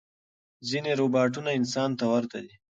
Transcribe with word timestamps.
ځینې 0.69 0.91
روباټونه 0.99 1.49
انسان 1.59 1.89
ته 1.99 2.05
ورته 2.13 2.37
دي. 2.45 2.55